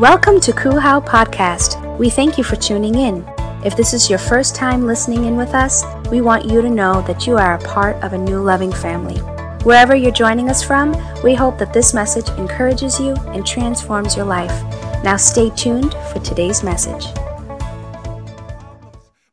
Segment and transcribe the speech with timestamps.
[0.00, 1.98] Welcome to Kuhau Podcast.
[1.98, 3.28] We thank you for tuning in.
[3.62, 7.02] If this is your first time listening in with us, we want you to know
[7.02, 9.18] that you are a part of a new loving family.
[9.64, 10.92] Wherever you're joining us from,
[11.22, 14.62] we hope that this message encourages you and transforms your life.
[15.04, 17.04] Now stay tuned for today's message.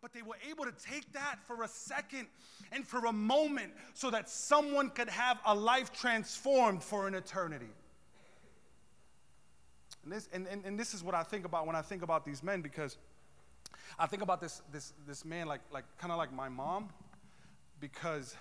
[0.01, 2.27] But they were able to take that for a second
[2.73, 7.69] and for a moment so that someone could have a life transformed for an eternity.
[10.09, 12.25] And this, and, and, and this is what I think about when I think about
[12.25, 12.97] these men because
[13.99, 16.89] I think about this, this, this man like, like kind of like my mom
[17.79, 18.35] because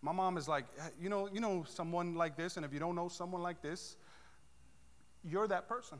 [0.00, 0.66] my mom is like,
[1.02, 3.96] you know, you know someone like this, and if you don't know someone like this,
[5.24, 5.98] you're that person.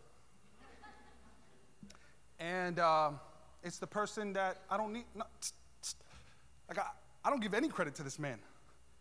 [2.39, 3.11] and uh,
[3.65, 5.07] it's the person that I don't need.
[5.17, 5.25] No,
[6.69, 6.87] like I,
[7.25, 8.39] I don't give any credit to this man.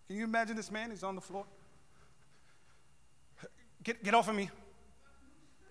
[0.08, 0.90] Can you imagine this man?
[0.90, 1.46] He's on the floor.
[3.84, 4.50] Get, get off of me.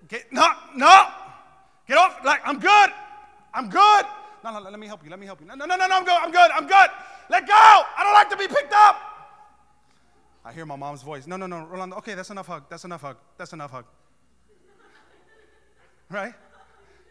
[0.08, 1.08] Get no, no.
[1.88, 2.24] Get off.
[2.24, 2.90] Like I'm good.
[3.54, 4.06] I'm good.
[4.44, 5.10] No, no, let me help you.
[5.10, 5.46] Let me help you.
[5.46, 5.84] No, no, no, no.
[5.84, 6.20] I'm good.
[6.20, 6.50] I'm good.
[6.52, 6.90] I'm good.
[7.30, 7.54] Let go.
[7.54, 9.00] I don't like to be picked up.
[10.44, 11.26] I hear my mom's voice.
[11.26, 11.96] No, no, no, Rolando.
[11.96, 12.64] Okay, that's enough hug.
[12.68, 13.16] That's enough hug.
[13.36, 13.84] That's enough hug.
[16.08, 16.34] Right?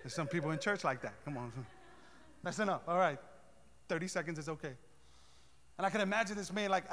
[0.01, 1.13] There's some people in church like that.
[1.25, 1.51] Come on.
[2.43, 2.81] That's enough.
[2.87, 3.19] All right.
[3.89, 4.73] 30 seconds is okay.
[5.77, 6.85] And I can imagine this man like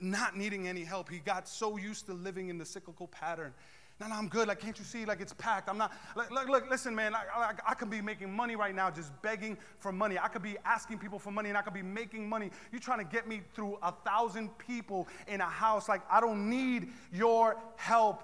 [0.00, 1.08] not needing any help.
[1.08, 3.54] He got so used to living in the cyclical pattern
[4.00, 4.48] no, no, I'm good.
[4.48, 5.04] Like, can't you see?
[5.04, 5.68] Like, it's packed.
[5.68, 5.92] I'm not.
[6.16, 7.14] Look, look, look listen, man.
[7.14, 10.18] I, I, I could be making money right now just begging for money.
[10.18, 12.50] I could be asking people for money and I could be making money.
[12.72, 15.86] You're trying to get me through a thousand people in a house.
[15.86, 18.22] Like, I don't need your help.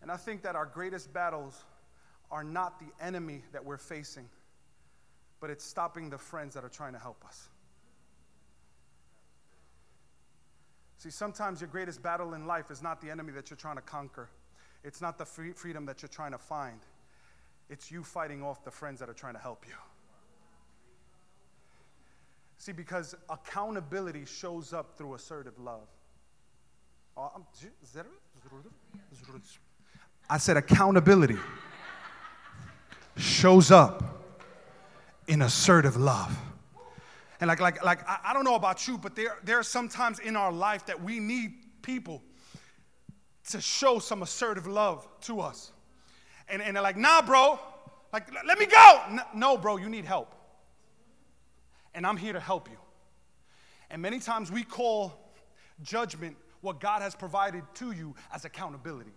[0.00, 1.64] And I think that our greatest battles
[2.30, 4.28] are not the enemy that we're facing,
[5.40, 7.48] but it's stopping the friends that are trying to help us.
[10.98, 13.82] See, sometimes your greatest battle in life is not the enemy that you're trying to
[13.82, 14.28] conquer,
[14.84, 16.80] it's not the free freedom that you're trying to find.
[17.70, 19.74] It's you fighting off the friends that are trying to help you.
[22.56, 25.86] See, because accountability shows up through assertive love.
[27.16, 27.30] Oh,
[30.30, 31.36] I said accountability
[33.16, 34.24] shows up
[35.28, 36.36] in assertive love.
[37.40, 40.18] And like, like, like I, I don't know about you, but there, there are sometimes
[40.18, 42.22] in our life that we need people
[43.50, 45.72] to show some assertive love to us.
[46.48, 47.58] And, and they're like, nah, bro,
[48.12, 49.18] like, let me go.
[49.34, 50.34] No, bro, you need help.
[51.94, 52.76] And I'm here to help you.
[53.90, 55.32] And many times we call
[55.82, 59.12] judgment what God has provided to you as accountability.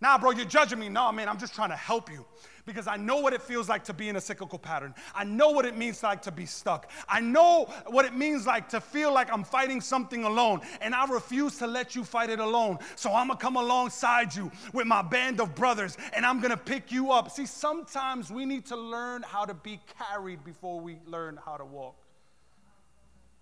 [0.00, 0.88] Nah, bro, you're judging me.
[0.88, 2.26] No, man, I'm just trying to help you
[2.66, 4.94] because I know what it feels like to be in a cyclical pattern.
[5.14, 6.90] I know what it means like to be stuck.
[7.08, 11.06] I know what it means like to feel like I'm fighting something alone, and I
[11.06, 12.78] refuse to let you fight it alone.
[12.96, 16.90] So I'm gonna come alongside you with my band of brothers, and I'm gonna pick
[16.90, 17.30] you up.
[17.30, 21.64] See, sometimes we need to learn how to be carried before we learn how to
[21.64, 21.96] walk.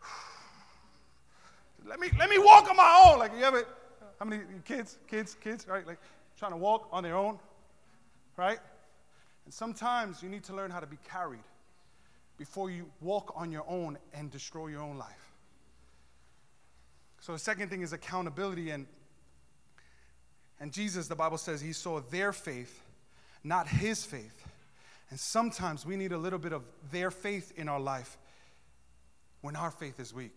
[1.86, 3.19] let me let me walk on my own.
[3.19, 3.64] Like you ever
[4.19, 5.84] how many kids, kids, kids, right?
[5.86, 5.98] Like
[6.42, 7.38] trying to walk on their own,
[8.36, 8.58] right?
[9.44, 11.44] And sometimes you need to learn how to be carried
[12.36, 15.31] before you walk on your own and destroy your own life.
[17.20, 18.88] So the second thing is accountability and
[20.58, 22.82] and Jesus the Bible says he saw their faith,
[23.44, 24.44] not his faith.
[25.10, 28.19] And sometimes we need a little bit of their faith in our life
[29.42, 30.34] when our faith is weak.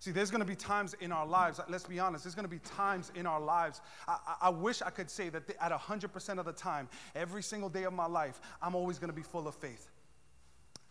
[0.00, 2.48] See, there's going to be times in our lives, let's be honest, there's going to
[2.48, 3.82] be times in our lives.
[4.08, 7.84] I, I, wish I could say that at 100% of the time, every single day
[7.84, 9.90] of my life, I'm always going to be full of faith.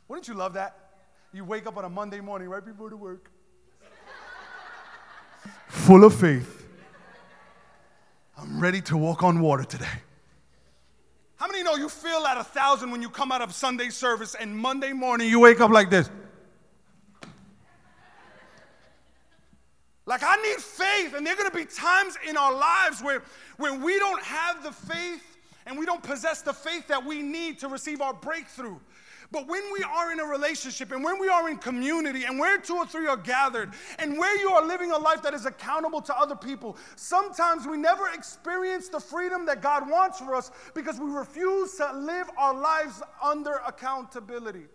[0.08, 0.92] Wouldn't you love that?
[1.34, 3.32] You wake up on a Monday morning right before the work,
[5.70, 6.68] full of faith.
[8.38, 9.88] I'm ready to walk on water today.
[11.38, 14.36] How many know you feel at a thousand when you come out of Sunday service
[14.36, 16.12] and Monday morning you wake up like this?
[20.10, 23.22] Like, I need faith, and there are gonna be times in our lives where,
[23.58, 25.38] where we don't have the faith
[25.68, 28.80] and we don't possess the faith that we need to receive our breakthrough.
[29.32, 32.58] But when we are in a relationship and when we are in community and where
[32.58, 36.02] two or three are gathered and where you are living a life that is accountable
[36.02, 41.00] to other people, sometimes we never experience the freedom that God wants for us because
[41.00, 44.66] we refuse to live our lives under accountability.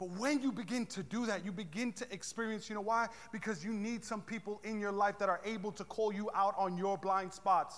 [0.00, 3.08] But when you begin to do that, you begin to experience, you know why?
[3.32, 6.54] Because you need some people in your life that are able to call you out
[6.56, 7.76] on your blind spots.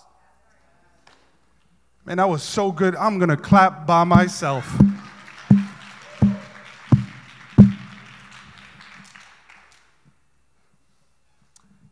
[2.05, 2.95] Man, that was so good.
[2.95, 4.65] I'm going to clap by myself.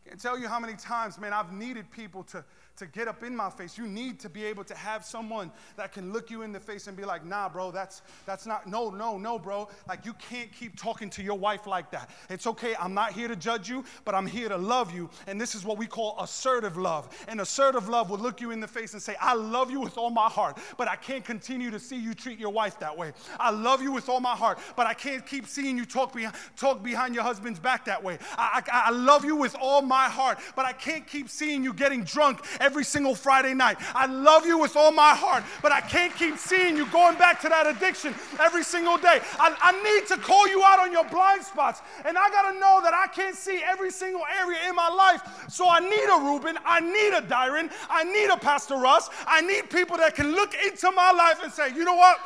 [0.06, 2.46] Can't tell you how many times, man, I've needed people to,
[2.82, 3.78] to get up in my face.
[3.78, 6.88] You need to be able to have someone that can look you in the face
[6.88, 9.70] and be like, nah, bro, that's that's not, no, no, no, bro.
[9.88, 12.10] Like you can't keep talking to your wife like that.
[12.30, 12.76] It's okay.
[12.80, 15.12] I'm not here to judge you, but I'm here to love you.
[15.28, 17.10] And this is what we call assertive love.
[17.28, 19.98] And assertive love will look you in the face and say, I love you with
[19.98, 23.14] all my heart, but I can't continue to see you treat your wife that way.
[23.40, 26.36] I love you with all my heart, but I can't keep seeing you talk behind,
[26.56, 28.18] talk behind your husband's back that way.
[28.38, 31.74] I, I, I love you with all my heart, but I can't keep seeing you
[31.74, 33.78] getting drunk every single Friday night.
[33.94, 37.42] I love you with all my heart, but I can't keep seeing you going back
[37.42, 39.20] to that addiction every single day.
[39.40, 42.60] I, I need to call you out on your blind spots, and I got to
[42.60, 45.22] know that I can't see every single area in my life.
[45.50, 49.42] So I need a Ruben, I need a Dyron, I need a Pastor Russ, I
[49.42, 52.20] need people that can look into my life and say, you know what,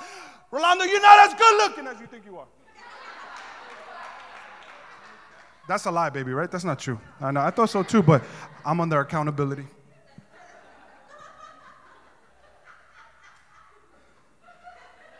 [0.51, 2.47] Rolando, you're not as good looking as you think you are.
[5.67, 6.49] That's a lie, baby, right?
[6.49, 6.99] That's not true.
[7.19, 7.41] I know.
[7.41, 8.23] I thought so too, but
[8.63, 9.65] I'm under accountability.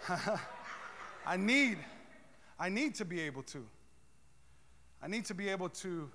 [1.25, 1.77] I need,
[2.59, 3.65] I need to be able to.
[5.01, 6.09] I need to be able to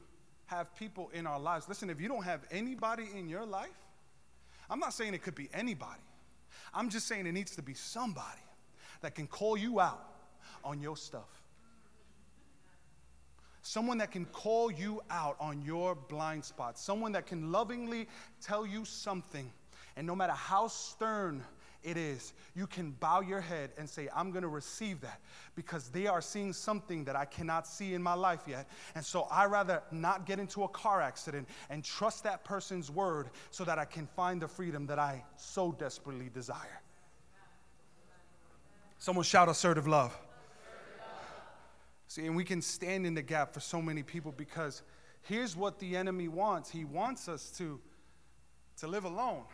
[0.47, 1.69] have people in our lives.
[1.69, 3.69] Listen, if you don't have anybody in your life,
[4.69, 6.01] I'm not saying it could be anybody.
[6.75, 8.41] I'm just saying it needs to be somebody
[9.01, 10.05] that can call you out
[10.65, 11.43] on your stuff.
[13.63, 16.83] Someone that can call you out on your blind spots.
[16.83, 18.09] Someone that can lovingly
[18.41, 19.53] tell you something.
[19.97, 21.45] And no matter how stern
[21.83, 25.21] it is, you can bow your head and say, I'm going to receive that
[25.55, 28.69] because they are seeing something that I cannot see in my life yet.
[28.95, 33.31] And so I rather not get into a car accident and trust that person's word
[33.51, 36.83] so that I can find the freedom that I so desperately desire.
[38.99, 40.17] Someone shout assertive love.
[42.07, 44.83] See, and we can stand in the gap for so many people because
[45.23, 47.81] here's what the enemy wants he wants us to,
[48.79, 49.45] to live alone.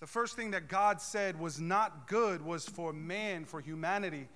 [0.00, 4.28] The first thing that God said was not good was for man, for humanity,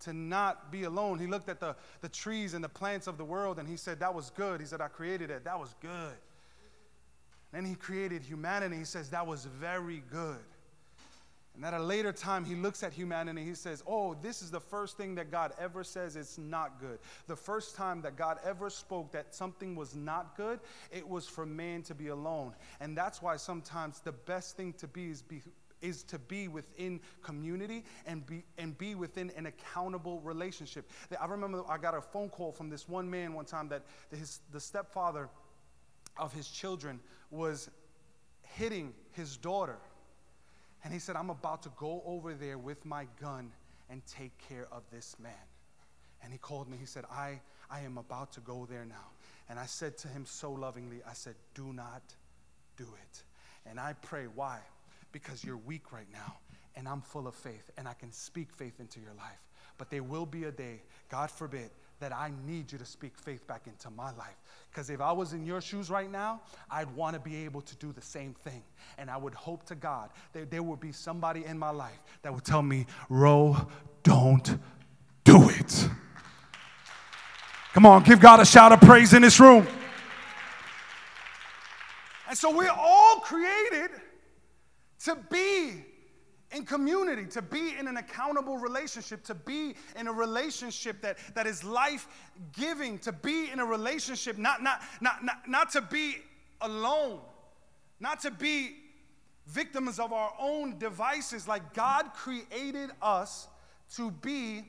[0.00, 1.18] to not be alone.
[1.18, 4.00] He looked at the, the trees and the plants of the world and he said,
[4.00, 4.60] That was good.
[4.60, 5.44] He said, I created it.
[5.44, 6.14] That was good.
[7.52, 8.76] Then he created humanity.
[8.76, 10.38] He says, That was very good.
[11.60, 13.44] And at a later time, he looks at humanity.
[13.44, 17.00] He says, Oh, this is the first thing that God ever says it's not good.
[17.26, 20.60] The first time that God ever spoke that something was not good,
[20.90, 22.54] it was for man to be alone.
[22.80, 25.42] And that's why sometimes the best thing to be is be,
[25.82, 30.90] is to be within community and be and be within an accountable relationship.
[31.20, 34.40] I remember I got a phone call from this one man one time that his
[34.50, 35.28] the stepfather
[36.16, 37.68] of his children was
[38.42, 39.76] hitting his daughter
[40.84, 43.52] and he said, I'm about to go over there with my gun
[43.90, 45.32] and take care of this man.
[46.22, 46.76] And he called me.
[46.78, 47.40] He said, I,
[47.70, 49.10] I am about to go there now.
[49.48, 52.02] And I said to him so lovingly, I said, Do not
[52.76, 53.22] do it.
[53.66, 54.58] And I pray, why?
[55.12, 56.38] Because you're weak right now,
[56.76, 59.40] and I'm full of faith, and I can speak faith into your life.
[59.76, 63.46] But there will be a day, God forbid, that I need you to speak faith
[63.46, 64.36] back into my life.
[64.70, 67.76] Because if I was in your shoes right now, I'd want to be able to
[67.76, 68.62] do the same thing.
[68.98, 72.34] And I would hope to God that there would be somebody in my life that
[72.34, 73.68] would tell me, Ro,
[74.02, 74.58] don't
[75.24, 75.88] do it.
[77.72, 79.66] Come on, give God a shout of praise in this room.
[82.28, 83.90] And so we're all created
[85.04, 85.84] to be
[86.52, 91.46] in community, to be in an accountable relationship, to be in a relationship that, that
[91.46, 92.08] is life
[92.52, 96.16] giving, to be in a relationship, not, not, not, not, not to be
[96.60, 97.20] alone,
[98.00, 98.76] not to be
[99.46, 101.46] victims of our own devices.
[101.46, 103.46] Like God created us
[103.94, 104.64] to be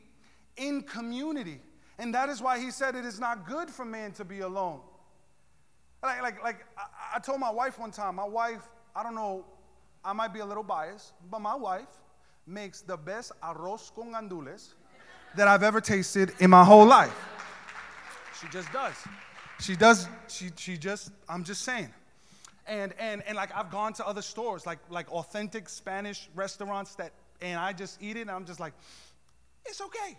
[0.58, 1.60] in community.
[1.98, 4.82] And that is why He said it is not good for man to be alone.
[6.04, 9.46] Like, like, like I, I told my wife one time, my wife, I don't know
[10.04, 11.88] I might be a little biased, but my wife
[12.48, 14.74] makes the best arroz con gandules
[15.36, 17.16] that I've ever tasted in my whole life.
[18.40, 18.96] She just does.
[19.60, 21.94] She does, she, she just, I'm just saying.
[22.66, 27.12] And, and, and like I've gone to other stores, like, like authentic Spanish restaurants that,
[27.42, 28.74] and I just eat it and I'm just like,
[29.66, 30.18] it's okay.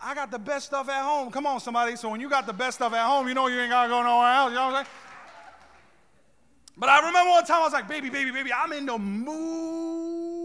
[0.00, 1.30] I got the best stuff at home.
[1.30, 1.96] Come on, somebody.
[1.96, 4.02] So when you got the best stuff at home, you know you ain't gotta go
[4.02, 4.50] nowhere else.
[4.50, 5.05] You know what I'm saying?
[6.76, 10.36] But I remember one time I was like, baby, baby, baby, I'm in the mood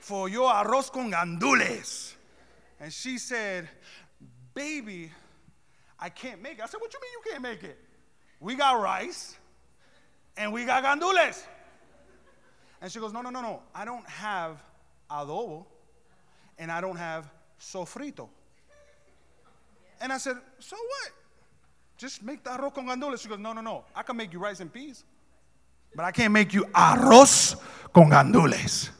[0.00, 2.14] for your arroz con gandules.
[2.80, 3.68] And she said,
[4.54, 5.12] baby,
[5.98, 6.62] I can't make it.
[6.62, 7.78] I said, what you mean you can't make it?
[8.40, 9.36] We got rice
[10.36, 11.44] and we got gandules.
[12.82, 13.62] And she goes, no, no, no, no.
[13.74, 14.60] I don't have
[15.10, 15.64] adobo
[16.58, 17.30] and I don't have
[17.60, 18.28] sofrito.
[20.00, 21.12] And I said, so what?
[21.96, 23.20] Just make the arroz con gandules.
[23.22, 23.84] She goes, no, no, no.
[23.94, 25.04] I can make you rice and peas,
[25.94, 27.56] but I can't make you arroz
[27.92, 28.90] con gandules.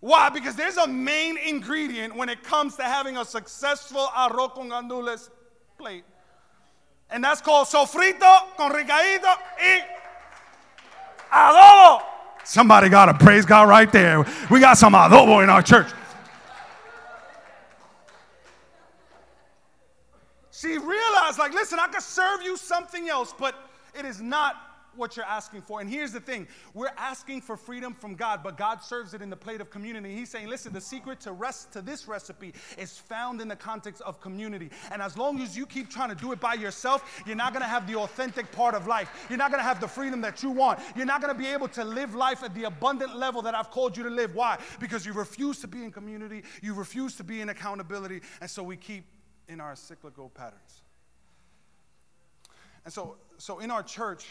[0.00, 0.30] Why?
[0.30, 5.28] Because there's a main ingredient when it comes to having a successful arroz con gandules
[5.78, 6.04] plate.
[7.10, 9.82] And that's called sofrito con ricadito y
[11.30, 12.02] adobo.
[12.44, 14.24] Somebody got to praise God right there.
[14.50, 15.88] We got some adobo in our church.
[20.60, 23.54] She realized, like, listen, I could serve you something else, but
[23.98, 24.56] it is not
[24.94, 25.80] what you're asking for.
[25.80, 29.30] And here's the thing we're asking for freedom from God, but God serves it in
[29.30, 30.14] the plate of community.
[30.14, 34.02] He's saying, listen, the secret to rest to this recipe is found in the context
[34.02, 34.68] of community.
[34.92, 37.62] And as long as you keep trying to do it by yourself, you're not going
[37.62, 39.26] to have the authentic part of life.
[39.30, 40.80] You're not going to have the freedom that you want.
[40.94, 43.70] You're not going to be able to live life at the abundant level that I've
[43.70, 44.34] called you to live.
[44.34, 44.58] Why?
[44.78, 48.62] Because you refuse to be in community, you refuse to be in accountability, and so
[48.62, 49.04] we keep
[49.50, 50.82] in our cyclical patterns.
[52.84, 54.26] And so, so in our church,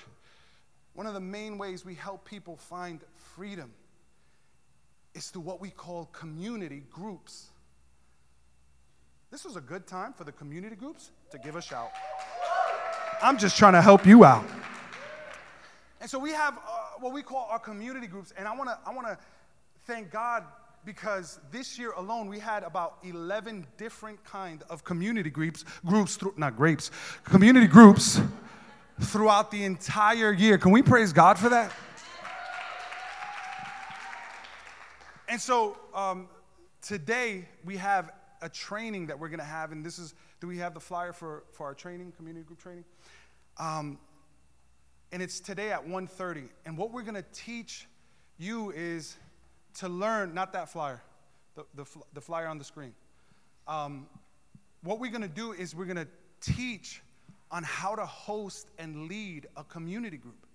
[0.93, 3.01] one of the main ways we help people find
[3.35, 3.71] freedom
[5.13, 7.47] is through what we call community groups.
[9.29, 11.91] This was a good time for the community groups to give a shout.
[13.21, 14.45] I'm just trying to help you out.
[16.01, 18.77] And so we have uh, what we call our community groups, and I want to
[18.87, 19.17] I want to
[19.85, 20.45] thank God
[20.85, 26.33] because this year alone we had about 11 different kind of community groups groups through,
[26.37, 26.91] not grapes
[27.23, 28.21] community groups
[29.01, 30.57] throughout the entire year.
[30.57, 31.71] Can we praise God for that?
[35.27, 36.27] And so um,
[36.81, 40.57] today we have a training that we're going to have, and this is do we
[40.57, 42.85] have the flyer for, for our training, community group training?
[43.57, 43.99] Um,
[45.11, 46.49] and it's today at 1.30.
[46.65, 47.87] And what we're going to teach
[48.37, 49.17] you is
[49.75, 51.01] to learn, not that flyer,
[51.55, 52.93] the, the, the flyer on the screen.
[53.67, 54.07] Um,
[54.83, 56.07] what we're going to do is we're going to
[56.41, 57.01] teach
[57.51, 60.45] on how to host and lead a community group.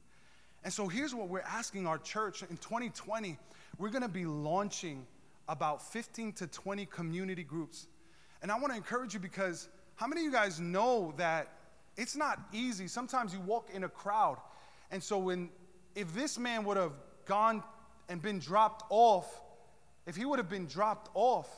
[0.62, 3.38] And so here's what we're asking our church in 2020
[3.76, 5.04] we're going to be launching
[5.49, 7.88] about 15 to 20 community groups.
[8.40, 11.49] And I want to encourage you because how many of you guys know that
[11.97, 12.87] it's not easy?
[12.87, 14.38] Sometimes you walk in a crowd.
[14.92, 15.50] And so when
[15.94, 16.92] if this man would have
[17.25, 17.62] gone
[18.09, 19.43] and been dropped off,
[20.07, 21.49] if he would have been dropped off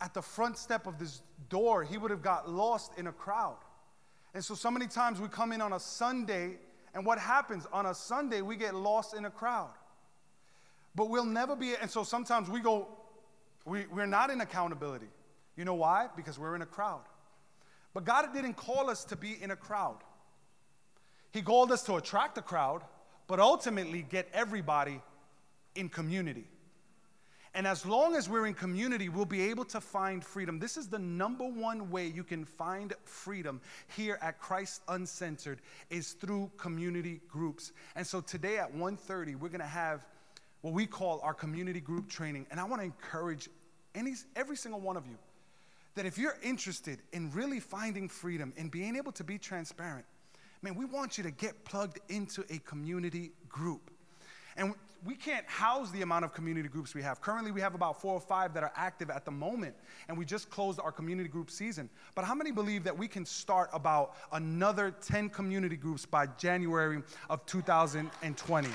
[0.00, 3.58] at the front step of this door, he would have got lost in a crowd.
[4.34, 6.58] And so, so many times we come in on a Sunday,
[6.94, 7.66] and what happens?
[7.72, 9.70] On a Sunday, we get lost in a crowd.
[10.94, 12.88] But we'll never be, and so sometimes we go,
[13.64, 15.08] we, we're not in accountability.
[15.56, 16.08] You know why?
[16.16, 17.02] Because we're in a crowd.
[17.94, 19.96] But God didn't call us to be in a crowd.
[21.32, 22.82] He called us to attract a crowd,
[23.26, 25.00] but ultimately get everybody
[25.76, 26.46] in community.
[27.56, 30.58] And as long as we're in community, we'll be able to find freedom.
[30.58, 33.62] This is the number one way you can find freedom
[33.96, 37.72] here at Christ Uncensored is through community groups.
[37.94, 40.04] And so today at 1:30, we're going to have
[40.60, 42.46] what we call our community group training.
[42.50, 43.48] And I want to encourage
[43.94, 45.16] any, every single one of you
[45.94, 50.04] that if you're interested in really finding freedom and being able to be transparent,
[50.60, 53.90] man, we want you to get plugged into a community group.
[54.56, 57.20] And we can't house the amount of community groups we have.
[57.20, 59.74] Currently, we have about four or five that are active at the moment,
[60.08, 61.88] and we just closed our community group season.
[62.14, 67.02] But how many believe that we can start about another 10 community groups by January
[67.30, 68.68] of 2020?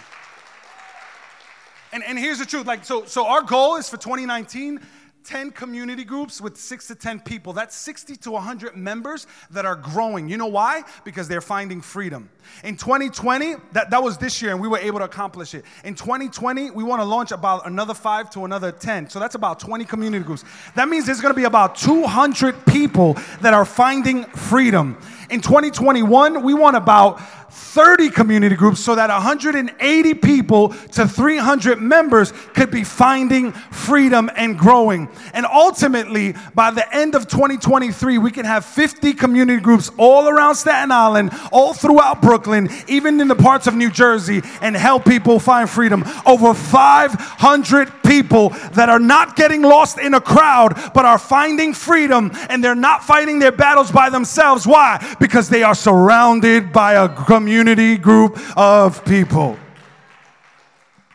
[1.93, 4.79] And, and here's the truth like, so, so our goal is for 2019
[5.23, 7.53] 10 community groups with six to 10 people.
[7.53, 10.29] That's 60 to 100 members that are growing.
[10.29, 10.83] You know why?
[11.03, 12.29] Because they're finding freedom.
[12.63, 15.65] In 2020, that, that was this year, and we were able to accomplish it.
[15.83, 19.09] In 2020, we want to launch about another five to another 10.
[19.09, 20.43] So that's about 20 community groups.
[20.75, 24.97] That means there's going to be about 200 people that are finding freedom.
[25.31, 27.21] In 2021, we want about
[27.51, 34.57] 30 community groups so that 180 people to 300 members could be finding freedom and
[34.57, 35.09] growing.
[35.33, 40.55] And ultimately, by the end of 2023, we can have 50 community groups all around
[40.55, 45.39] Staten Island, all throughout Brooklyn, even in the parts of New Jersey, and help people
[45.39, 46.03] find freedom.
[46.25, 52.31] Over 500 people that are not getting lost in a crowd, but are finding freedom,
[52.49, 54.65] and they're not fighting their battles by themselves.
[54.65, 55.15] Why?
[55.21, 59.55] Because they are surrounded by a community group of people.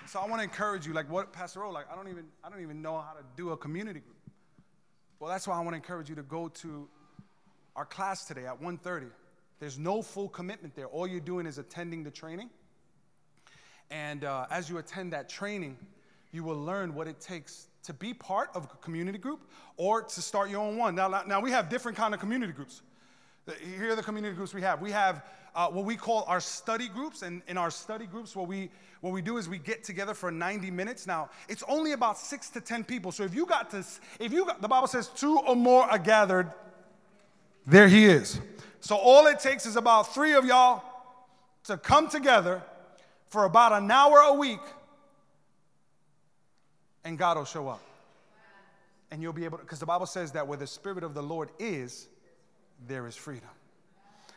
[0.07, 2.49] So I want to encourage you, like what Pastor O, like I don't even I
[2.49, 4.17] don't even know how to do a community group.
[5.19, 6.89] Well, that's why I want to encourage you to go to
[7.75, 9.09] our class today at 1:30.
[9.59, 10.87] There's no full commitment there.
[10.87, 12.51] All you're doing is attending the training.
[13.91, 15.77] And uh, as you attend that training,
[16.31, 19.41] you will learn what it takes to be part of a community group
[19.77, 20.95] or to start your own one.
[20.95, 22.83] Now, now we have different kind of community groups.
[23.79, 24.81] Here are the community groups we have.
[24.81, 25.25] We have
[25.55, 29.13] uh, what we call our study groups, and in our study groups, what we what
[29.13, 31.07] we do is we get together for 90 minutes.
[31.07, 33.13] Now, it's only about six to 10 people.
[33.13, 33.85] So if you got to,
[34.19, 36.51] if you got, the Bible says two or more are gathered,
[37.67, 38.41] there he is.
[38.81, 40.83] So all it takes is about three of y'all
[41.65, 42.63] to come together
[43.29, 44.61] for about an hour a week,
[47.05, 47.83] and God will show up.
[49.11, 51.23] And you'll be able to, because the Bible says that where the Spirit of the
[51.23, 52.09] Lord is,
[52.87, 53.49] there is freedom.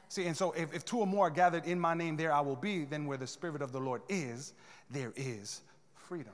[0.08, 2.41] See, and so if, if two or more are gathered in my name, there I
[2.41, 4.53] will be, then where the Spirit of the Lord is,
[4.89, 5.62] there is
[5.93, 6.34] freedom.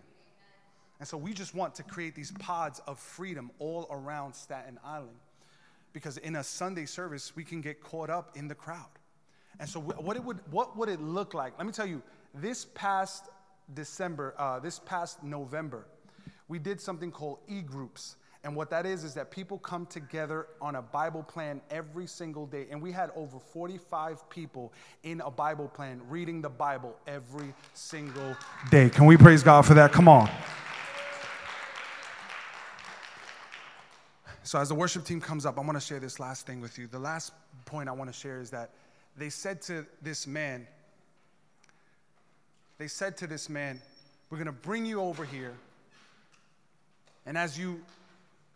[1.00, 5.18] And so we just want to create these pods of freedom all around Staten Island.
[5.92, 8.88] Because in a Sunday service, we can get caught up in the crowd.
[9.60, 11.58] And so what, it would, what would it look like?
[11.58, 12.02] Let me tell you,
[12.34, 13.30] this past
[13.74, 15.86] December, uh, this past November,
[16.48, 18.16] we did something called e-groups.
[18.46, 22.46] And what that is, is that people come together on a Bible plan every single
[22.46, 22.68] day.
[22.70, 24.72] And we had over 45 people
[25.02, 28.38] in a Bible plan reading the Bible every single
[28.70, 28.90] day.
[28.90, 29.92] Can we praise God for that?
[29.92, 30.30] Come on.
[34.44, 36.78] So, as the worship team comes up, I want to share this last thing with
[36.78, 36.86] you.
[36.86, 37.34] The last
[37.66, 38.70] point I want to share is that
[39.18, 40.68] they said to this man,
[42.78, 43.82] they said to this man,
[44.30, 45.56] We're going to bring you over here.
[47.26, 47.82] And as you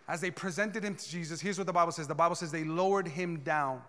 [0.09, 2.07] as they presented him to Jesus, here's what the Bible says.
[2.07, 3.83] The Bible says they lowered him down.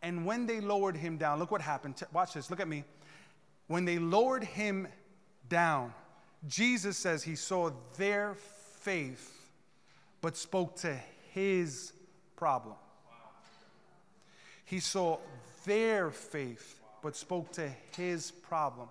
[0.00, 2.02] And when they lowered him down, look what happened.
[2.10, 2.84] Watch this, look at me.
[3.66, 4.88] When they lowered him
[5.50, 5.92] down,
[6.46, 8.34] Jesus says he saw their
[8.80, 9.50] faith,
[10.22, 10.98] but spoke to
[11.34, 11.92] his
[12.34, 12.76] problem.
[14.64, 15.18] He saw
[15.66, 18.88] their faith, but spoke to his problem.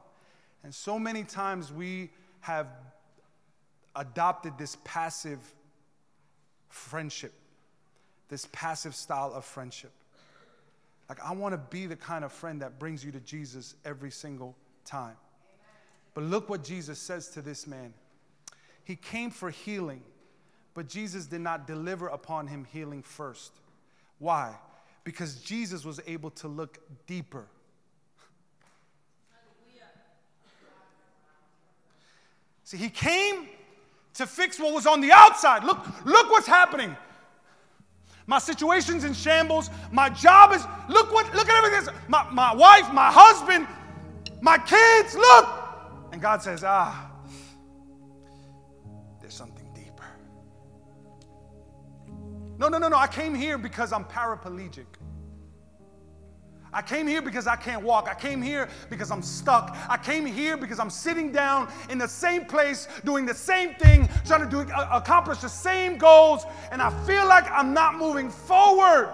[0.64, 2.68] And so many times we have
[3.96, 5.40] adopted this passive
[6.78, 7.34] friendship,
[8.30, 9.92] this passive style of friendship.
[11.10, 14.12] Like, I want to be the kind of friend that brings you to Jesus every
[14.12, 14.56] single
[14.86, 15.16] time.
[16.14, 17.94] But look what Jesus says to this man.
[18.84, 20.04] He came for healing,
[20.74, 23.52] but Jesus did not deliver upon him healing first.
[24.20, 24.56] Why?
[25.04, 27.46] Because Jesus was able to look deeper.
[32.64, 33.50] See, he came
[34.18, 35.64] to fix what was on the outside.
[35.64, 36.96] Look, look what's happening.
[38.26, 39.70] My situation's in shambles.
[39.92, 41.96] My job is, look what, look at everything.
[42.10, 43.68] My, my wife, my husband,
[44.42, 45.48] my kids, look.
[46.12, 47.10] And God says, ah,
[49.22, 50.04] there's something deeper.
[52.58, 52.98] No, no, no, no.
[52.98, 54.86] I came here because I'm paraplegic.
[56.74, 58.08] I came here because I can't walk.
[58.10, 59.76] I came here because I'm stuck.
[59.90, 64.10] I came here because I'm sitting down in the same place, doing the same thing,
[64.26, 68.30] trying to do, uh, accomplish the same goals, and I feel like I'm not moving
[68.30, 69.14] forward.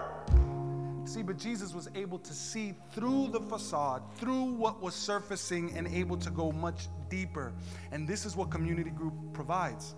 [1.06, 5.88] See, but Jesus was able to see through the facade, through what was surfacing, and
[5.88, 7.54] able to go much deeper.
[7.92, 9.96] And this is what community group provides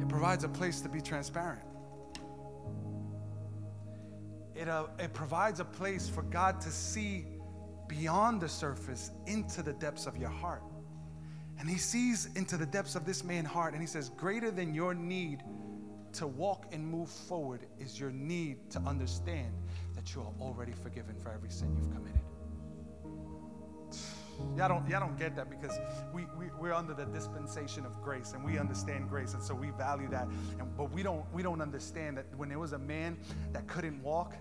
[0.00, 1.62] it provides a place to be transparent
[4.56, 7.26] it, uh, it provides a place for God to see
[7.88, 10.62] beyond the surface into the depths of your heart.
[11.58, 14.74] And he sees into the depths of this man's heart and he says, Greater than
[14.74, 15.42] your need
[16.14, 19.52] to walk and move forward is your need to understand
[19.94, 22.25] that you are already forgiven for every sin you've committed.
[24.56, 25.78] Y'all don't, y'all don't get that because
[26.12, 29.70] we, we, we're under the dispensation of grace and we understand grace and so we
[29.70, 30.26] value that.
[30.58, 33.16] And, but we don't, we don't understand that when there was a man
[33.52, 34.34] that couldn't walk,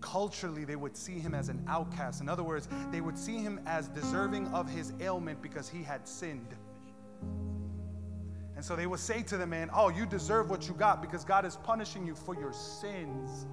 [0.00, 2.20] culturally they would see him as an outcast.
[2.20, 6.06] In other words, they would see him as deserving of his ailment because he had
[6.06, 6.54] sinned.
[8.56, 11.24] And so they would say to the man, Oh, you deserve what you got because
[11.24, 13.46] God is punishing you for your sins.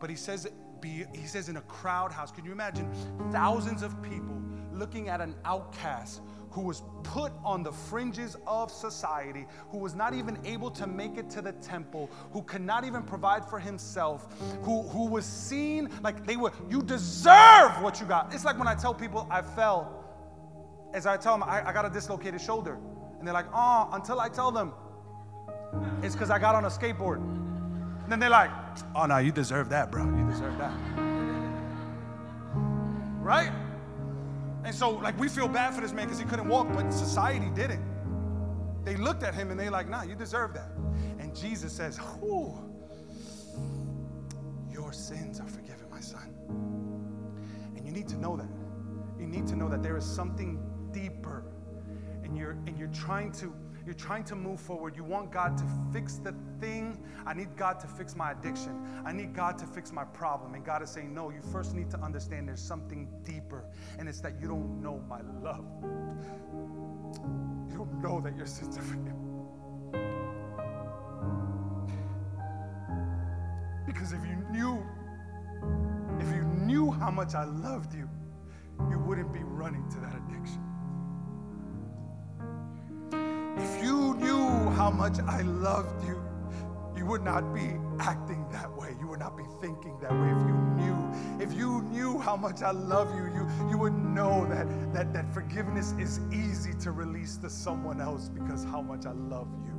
[0.00, 0.48] But he says,
[0.80, 2.90] be, he says in a crowd house, can you imagine
[3.30, 4.40] thousands of people
[4.72, 10.14] looking at an outcast who was put on the fringes of society, who was not
[10.14, 14.26] even able to make it to the temple, who could not even provide for himself,
[14.62, 18.34] who, who was seen like they were, you deserve what you got.
[18.34, 20.04] It's like when I tell people I fell,
[20.92, 22.78] as I tell them I, I got a dislocated shoulder.
[23.18, 24.72] And they're like, oh, until I tell them,
[26.02, 27.49] it's because I got on a skateboard.
[28.10, 28.50] And then they're like,
[28.96, 30.02] oh, no, you deserve that, bro.
[30.02, 30.74] You deserve that.
[33.20, 33.52] Right?
[34.64, 37.48] And so, like, we feel bad for this man because he couldn't walk, but society
[37.54, 37.84] didn't.
[38.84, 40.72] They looked at him and they're like, nah, you deserve that.
[41.20, 42.58] And Jesus says, whew,
[44.72, 46.34] your sins are forgiven, my son.
[47.76, 48.50] And you need to know that.
[49.20, 50.58] You need to know that there is something
[50.90, 51.44] deeper.
[52.24, 53.54] And you're and you're trying to
[53.90, 54.94] You're trying to move forward.
[54.94, 56.96] You want God to fix the thing.
[57.26, 58.86] I need God to fix my addiction.
[59.04, 60.54] I need God to fix my problem.
[60.54, 63.64] And God is saying, No, you first need to understand there's something deeper,
[63.98, 65.64] and it's that you don't know my love.
[67.68, 69.16] You don't know that your sins are forgiven.
[73.86, 74.86] Because if you knew,
[76.20, 78.08] if you knew how much I loved you,
[78.88, 80.69] you wouldn't be running to that addiction.
[84.90, 86.20] How much I loved you,
[86.96, 88.96] you would not be acting that way.
[88.98, 90.30] You would not be thinking that way.
[90.30, 94.48] If you knew, if you knew how much I love you, you, you would know
[94.48, 99.12] that, that, that forgiveness is easy to release to someone else because how much I
[99.12, 99.70] love you.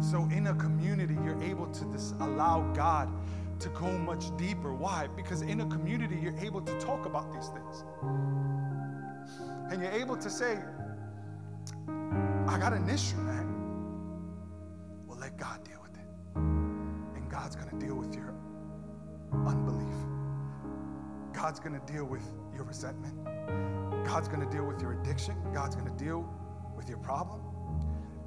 [0.00, 3.10] So, in a community, you're able to dis- allow God
[3.60, 4.72] to go much deeper.
[4.72, 5.08] Why?
[5.14, 7.84] Because in a community, you're able to talk about these things.
[9.70, 10.58] And you're able to say,
[12.46, 13.46] I got an issue, man.
[15.06, 16.06] Well, let God deal with it.
[16.36, 18.34] And God's going to deal with your
[19.32, 19.94] unbelief.
[21.32, 22.22] God's going to deal with
[22.54, 23.24] your resentment.
[24.06, 25.34] God's going to deal with your addiction.
[25.52, 26.28] God's going to deal
[26.76, 27.40] with your problem.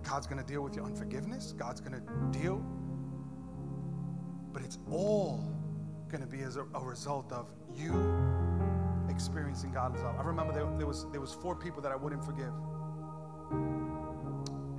[0.03, 1.53] God's going to deal with your unforgiveness.
[1.53, 2.63] God's going to deal.
[4.51, 5.43] But it's all
[6.09, 7.91] going to be as a, a result of you
[9.17, 10.15] experiencing God's love.
[10.19, 12.53] I remember there, there, was, there was four people that I wouldn't forgive.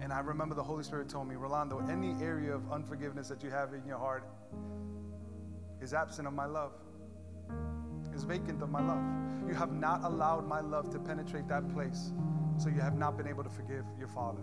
[0.01, 3.51] And I remember the Holy Spirit told me, Rolando, any area of unforgiveness that you
[3.51, 4.23] have in your heart
[5.83, 6.71] is absent of my love,
[8.15, 9.03] is vacant of my love.
[9.49, 12.13] You have not allowed my love to penetrate that place.
[12.59, 14.43] So you have not been able to forgive your father.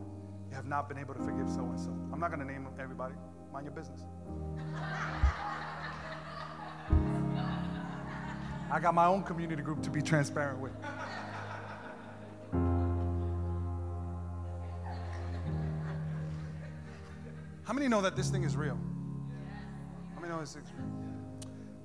[0.50, 1.92] You have not been able to forgive so and so.
[2.12, 3.16] I'm not going to name everybody.
[3.54, 4.02] Mind your business.
[8.76, 10.74] I got my own community group to be transparent with.
[17.64, 18.78] How many know that this thing is real?
[20.14, 20.90] How many know this is real?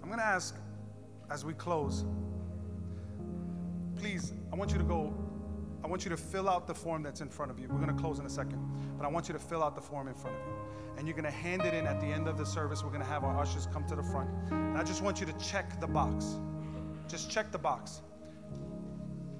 [0.02, 0.56] I'm going to ask
[1.30, 2.04] as we close,
[3.94, 5.14] please, I want you to go,
[5.84, 7.68] I want you to fill out the form that's in front of you.
[7.68, 9.80] We're going to close in a second, but I want you to fill out the
[9.80, 10.54] form in front of you.
[10.98, 12.82] And you're going to hand it in at the end of the service.
[12.82, 14.28] We're going to have our ushers come to the front.
[14.50, 16.40] And I just want you to check the box.
[17.10, 18.02] Just check the box.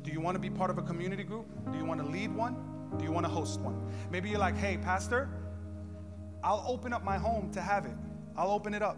[0.02, 1.46] Do you want to be part of a community group?
[1.70, 2.56] Do you want to lead one?
[2.98, 3.80] Do you want to host one?
[4.10, 5.28] Maybe you're like, hey, Pastor,
[6.42, 7.94] I'll open up my home to have it.
[8.36, 8.96] I'll open it up.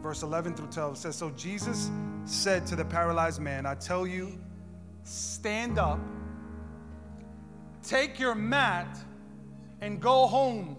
[0.02, 1.90] verse 11 through 12 says, So Jesus
[2.26, 4.40] said to the paralyzed man, I tell you,
[5.04, 6.00] stand up,
[7.84, 8.98] take your mat,
[9.82, 10.78] and go home.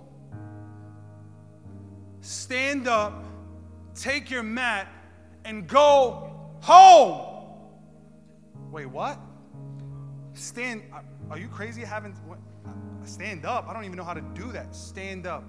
[2.21, 3.25] Stand up,
[3.95, 4.87] take your mat,
[5.45, 7.27] and go home.
[8.71, 9.19] Wait, what?
[10.35, 10.83] Stand,
[11.31, 12.39] are you crazy having, what?
[13.05, 13.67] stand up?
[13.69, 14.75] I don't even know how to do that.
[14.75, 15.45] Stand up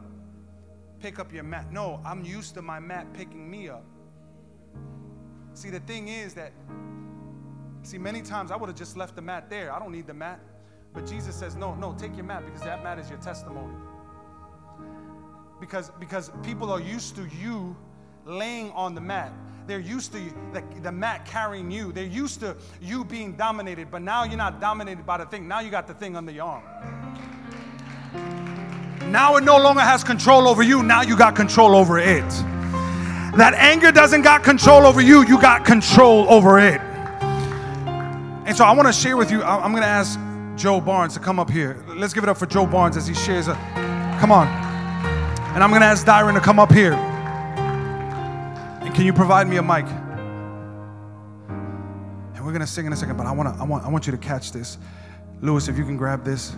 [1.02, 1.72] pick up your mat.
[1.72, 3.84] No, I'm used to my mat picking me up.
[5.54, 6.54] See, the thing is that,
[7.84, 9.74] see, many times I would have just left the mat there.
[9.74, 10.40] I don't need the mat.
[10.94, 13.74] But Jesus says, no, no, take your mat because that mat is your testimony.
[15.60, 17.76] Because, because people are used to you
[18.26, 19.32] laying on the mat.
[19.68, 20.20] They're used to
[20.54, 21.92] the, the mat carrying you.
[21.92, 25.48] They're used to you being dominated, but now you're not dominated by the thing.
[25.48, 27.01] Now you got the thing under your arm.
[29.12, 30.84] Now it no longer has control over you.
[30.84, 32.30] Now you got control over it.
[33.36, 35.28] That anger doesn't got control over you.
[35.28, 36.80] You got control over it.
[38.48, 39.44] And so I want to share with you.
[39.44, 40.18] I'm going to ask
[40.56, 41.84] Joe Barnes to come up here.
[41.90, 43.56] Let's give it up for Joe Barnes as he shares a.
[44.22, 44.48] Come on.
[45.56, 46.94] And I'm going to ask Dyron to come up here.
[46.94, 49.88] And can you provide me a mic?
[51.50, 53.90] And we're going to sing in a second, but I want to I want I
[53.90, 54.78] want you to catch this.
[55.42, 56.56] Lewis, if you can grab this.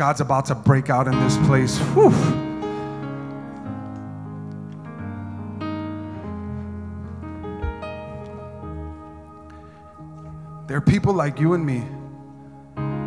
[0.00, 1.76] God's about to break out in this place.
[1.92, 2.08] Whew.
[10.66, 11.84] There are people like you and me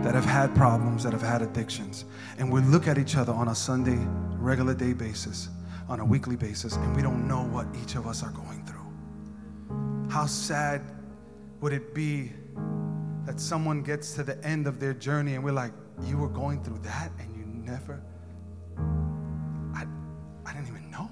[0.04, 2.06] that have had problems, that have had addictions.
[2.38, 3.98] And we look at each other on a Sunday,
[4.38, 5.50] regular day basis,
[5.90, 10.12] on a weekly basis, and we don't know what each of us are going through.
[10.12, 10.84] How sad
[11.60, 12.34] would it be
[13.26, 16.64] that someone gets to the end of their journey and we're like, you were going
[16.64, 18.02] through that and you never,
[19.76, 19.86] I,
[20.46, 21.10] I didn't even know.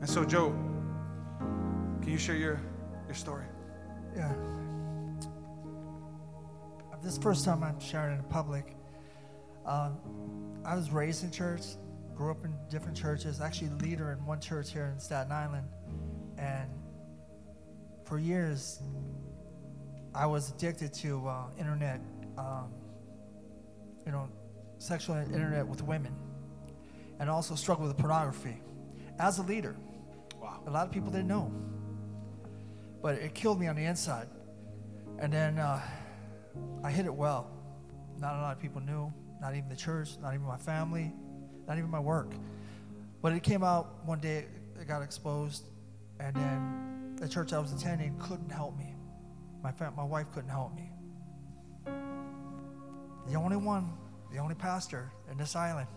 [0.00, 0.50] And so, Joe,
[2.02, 2.60] can you share your,
[3.06, 3.46] your story?
[4.16, 4.32] Yeah.
[7.02, 8.76] This first time I'm sharing in public.
[9.66, 9.98] Um,
[10.64, 11.62] I was raised in church,
[12.14, 15.68] grew up in different churches, actually leader in one church here in Staten Island.
[16.38, 16.70] And
[18.04, 18.80] for years,
[20.14, 22.00] I was addicted to uh, internet,
[22.38, 22.72] um,
[24.06, 24.28] you know,
[24.78, 26.14] sexual internet with women,
[27.18, 28.60] and also struggled with pornography.
[29.18, 29.76] As a leader,
[30.40, 30.60] Wow.
[30.66, 31.50] a lot of people didn't know,
[33.02, 34.28] but it killed me on the inside.
[35.18, 35.80] And then uh,
[36.82, 37.50] I hid it well.
[38.18, 41.12] Not a lot of people knew, not even the church, not even my family,
[41.66, 42.32] not even my work.
[43.22, 44.46] But it came out one day,
[44.80, 45.64] it got exposed,
[46.20, 48.93] and then the church I was attending couldn't help me.
[49.64, 50.90] My, fam- my wife couldn't help me.
[53.26, 53.90] The only one,
[54.30, 55.88] the only pastor in this island,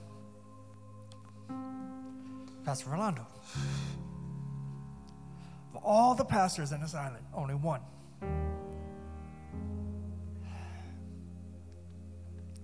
[2.63, 3.27] Pastor Rolando.
[5.73, 7.81] Of all the pastors in this island, only one.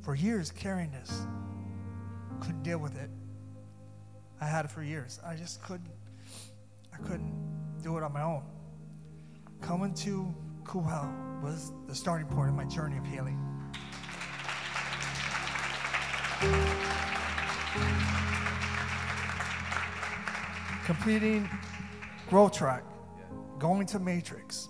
[0.01, 1.25] For years carrying this,
[2.39, 3.09] couldn't deal with it.
[4.39, 5.19] I had it for years.
[5.25, 5.91] I just couldn't.
[6.93, 7.33] I couldn't
[7.81, 8.43] do it on my own.
[9.61, 13.39] Coming to Kuhel was the starting point of my journey of healing.
[20.85, 21.49] Completing
[22.29, 22.83] growth track,
[23.59, 24.69] going to Matrix,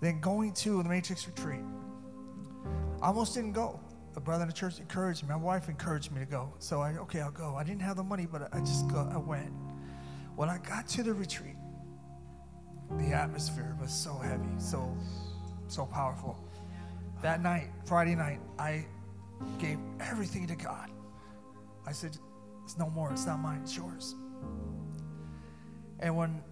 [0.00, 1.60] then going to the Matrix retreat.
[3.00, 3.80] I almost didn't go.
[4.16, 5.28] A brother in the church encouraged me.
[5.28, 6.52] My wife encouraged me to go.
[6.58, 7.54] So I, okay, I'll go.
[7.54, 9.52] I didn't have the money, but I just go, I went.
[10.34, 11.56] When I got to the retreat,
[12.92, 14.96] the atmosphere was so heavy, so,
[15.68, 16.38] so powerful.
[17.22, 18.86] That night, Friday night, I
[19.58, 20.90] gave everything to God.
[21.86, 22.16] I said,
[22.64, 23.10] it's no more.
[23.10, 23.60] It's not mine.
[23.62, 24.14] It's yours.
[26.00, 26.42] And when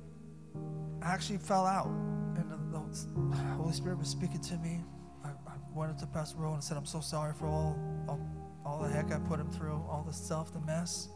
[1.02, 1.88] I actually fell out,
[2.36, 4.80] and the, Holy Spirit was speaking to me,
[5.24, 8.20] I, I went up to Pastor Rowe and said, I'm so sorry for all, all,
[8.64, 11.08] all the heck I put him through, all the stuff, the mess.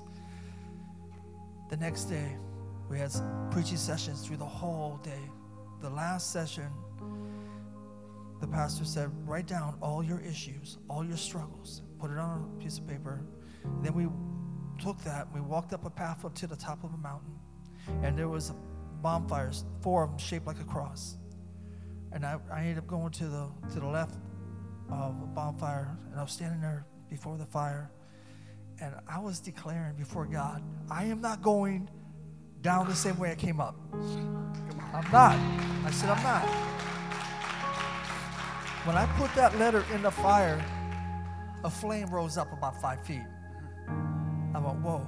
[1.71, 2.37] The next day,
[2.91, 3.13] we had
[3.53, 5.31] preaching sessions through the whole day.
[5.81, 6.67] The last session,
[8.41, 12.63] the pastor said, Write down all your issues, all your struggles, put it on a
[12.63, 13.25] piece of paper.
[13.65, 14.09] And then we
[14.83, 17.39] took that, we walked up a path up to the top of a mountain,
[18.03, 18.53] and there was
[19.03, 21.17] bonfires, four of them shaped like a cross.
[22.13, 24.17] And I, I ended up going to the to the left
[24.91, 27.93] of a bonfire, and I was standing there before the fire,
[28.81, 31.89] and I was declaring before God, I am not going
[32.63, 33.77] down the same way I came up.
[34.93, 35.37] I'm not.
[35.87, 36.43] I said, I'm not.
[38.87, 40.65] When I put that letter in the fire,
[41.65, 43.23] a flame rose up about five feet.
[44.55, 45.07] I went, whoa.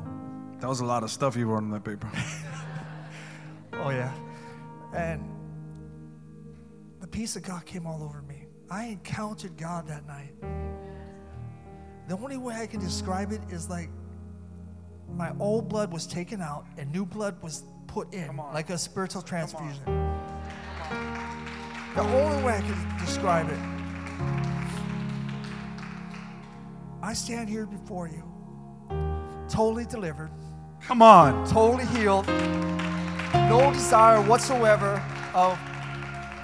[0.61, 2.11] That was a lot of stuff you wrote on that paper.
[3.75, 4.13] Oh, yeah.
[4.95, 5.29] And
[7.01, 8.47] the peace of God came all over me.
[8.71, 10.35] I encountered God that night.
[12.09, 13.91] The only way I can describe it is like
[15.17, 19.23] my old blood was taken out and new blood was put in, like a spiritual
[19.23, 19.85] transfusion.
[21.95, 23.59] The only way I can describe it.
[27.03, 28.23] I stand here before you,
[29.49, 30.31] totally delivered,
[30.81, 31.47] Come on.
[31.47, 35.03] totally healed, no desire whatsoever
[35.35, 35.59] of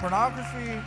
[0.01, 0.81] pornography,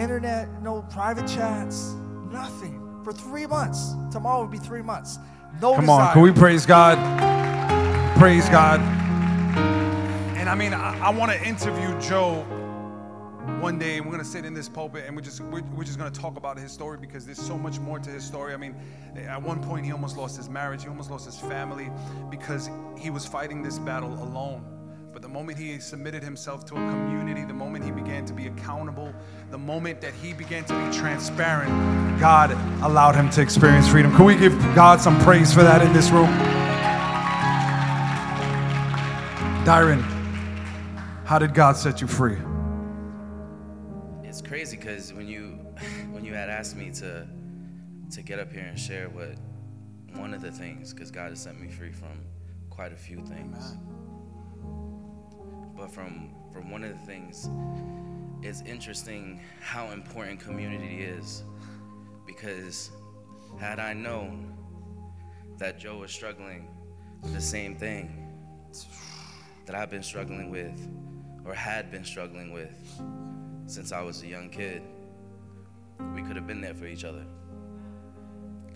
[0.00, 1.94] internet, no private chats,
[2.30, 2.80] nothing.
[3.04, 3.92] For three months.
[4.10, 5.18] Tomorrow will be three months.
[5.60, 6.06] No Come desire.
[6.08, 6.12] on.
[6.12, 6.98] Can we praise God?
[8.18, 8.80] Praise God.
[10.36, 12.42] And I mean, I, I want to interview Joe
[13.60, 15.98] one day, and we're gonna sit in this pulpit, and we're just we're, we're just
[15.98, 18.52] gonna talk about his story because there's so much more to his story.
[18.54, 18.74] I mean,
[19.16, 21.90] at one point he almost lost his marriage, he almost lost his family
[22.30, 24.64] because he was fighting this battle alone.
[25.14, 28.48] But the moment he submitted himself to a community, the moment he began to be
[28.48, 29.14] accountable,
[29.52, 31.70] the moment that he began to be transparent,
[32.18, 32.50] God
[32.82, 34.12] allowed him to experience freedom.
[34.16, 36.26] Can we give God some praise for that in this room?
[39.64, 40.02] Dyron,
[41.24, 42.38] how did God set you free?
[44.24, 45.50] it's crazy because when you
[46.10, 47.24] when you had asked me to
[48.10, 49.36] to get up here and share what
[50.16, 52.18] one of the things because God has set me free from
[52.68, 53.76] quite a few things.
[55.88, 57.48] From from one of the things,
[58.42, 61.44] it's interesting how important community is
[62.26, 62.90] because
[63.58, 64.56] had I known
[65.58, 66.68] that Joe was struggling
[67.22, 68.28] with the same thing
[69.66, 70.88] that I've been struggling with
[71.44, 72.76] or had been struggling with
[73.66, 74.82] since I was a young kid,
[76.14, 77.24] we could have been there for each other.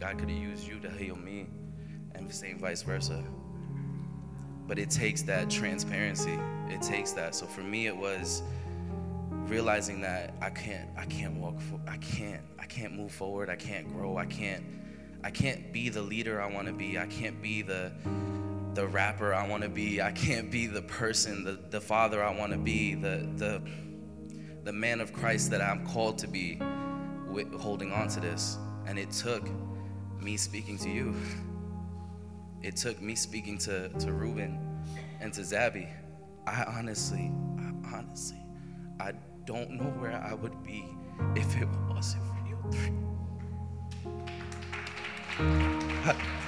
[0.01, 1.47] God could have used you to heal me,
[2.14, 3.25] and the same vice versa.
[4.69, 6.39] But it takes that transparency.
[6.69, 7.35] It takes that.
[7.35, 8.43] So for me, it was
[9.47, 13.49] realizing that I can't, I can't walk, for, I can't, I can't move forward.
[13.49, 14.19] I can't grow.
[14.19, 14.63] I can't,
[15.25, 16.99] I can't be the leader I want to be.
[16.99, 17.91] I can't be the,
[18.75, 20.03] the rapper I want to be.
[20.03, 23.63] I can't be the person, the, the father I want to be, the, the,
[24.65, 26.61] the man of Christ that I'm called to be,
[27.27, 28.59] with, holding on to this.
[28.87, 29.49] And it took
[30.21, 31.15] me speaking to you.
[32.62, 34.59] It took me speaking to, to Ruben
[35.21, 35.88] and to Zabby.
[36.47, 38.42] I honestly, I honestly,
[38.99, 39.12] I
[39.44, 40.85] don't know where I would be
[41.37, 42.92] if it wasn't for you three.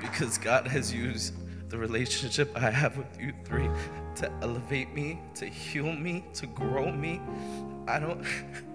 [0.00, 1.32] Because God has used
[1.70, 3.70] the relationship I have with you three
[4.16, 7.20] to elevate me, to heal me, to grow me.
[7.86, 8.24] I don't.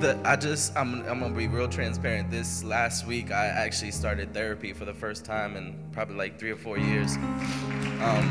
[0.00, 2.30] the I just I'm I'm gonna be real transparent.
[2.30, 6.50] This last week I actually started therapy for the first time in probably like three
[6.50, 8.24] or four years, um,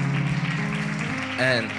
[1.39, 1.71] and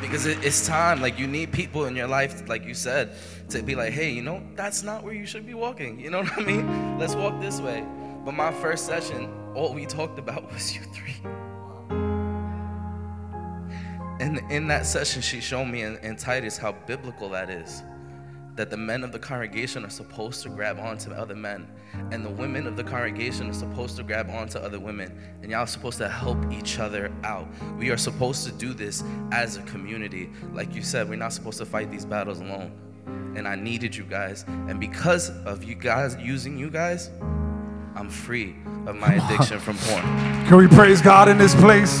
[0.00, 1.02] because it, it's time.
[1.02, 3.12] Like you need people in your life, like you said,
[3.50, 6.00] to be like, hey, you know, that's not where you should be walking.
[6.00, 6.98] You know what I mean?
[6.98, 7.84] Let's walk this way.
[8.24, 11.14] But my first session, all we talked about was you three.
[14.18, 17.82] And in that session, she showed me in, in Titus how biblical that is
[18.56, 21.68] that the men of the congregation are supposed to grab onto other men,
[22.10, 25.60] and the women of the congregation are supposed to grab onto other women, and y'all
[25.60, 27.46] are supposed to help each other out.
[27.78, 30.30] We are supposed to do this as a community.
[30.52, 32.72] Like you said, we're not supposed to fight these battles alone.
[33.36, 37.10] And I needed you guys, and because of you guys using you guys,
[37.94, 40.02] I'm free of my addiction from porn.
[40.46, 42.00] Can we praise God in this place?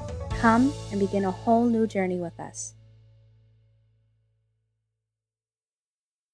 [0.41, 2.73] Come and begin a whole new journey with us.